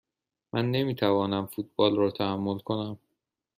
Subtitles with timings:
[0.53, 2.97] من نمی توانم فوتبال را تحمل کنم.